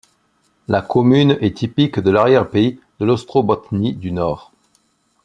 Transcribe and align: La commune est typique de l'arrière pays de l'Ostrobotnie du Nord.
La 0.67 0.81
commune 0.81 1.37
est 1.41 1.55
typique 1.55 1.99
de 1.99 2.09
l'arrière 2.09 2.49
pays 2.49 2.79
de 2.99 3.05
l'Ostrobotnie 3.05 3.93
du 3.93 4.11
Nord. 4.11 4.51